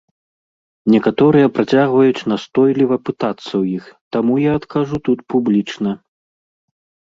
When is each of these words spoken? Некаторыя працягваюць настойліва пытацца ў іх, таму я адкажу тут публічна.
Некаторыя 0.93 1.47
працягваюць 1.57 2.25
настойліва 2.33 2.95
пытацца 3.11 3.45
ў 3.45 3.63
іх, 3.77 3.85
таму 4.19 4.33
я 4.49 4.59
адкажу 4.63 4.95
тут 5.11 5.19
публічна. 5.37 5.91